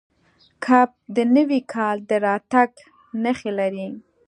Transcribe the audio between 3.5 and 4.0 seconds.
لري.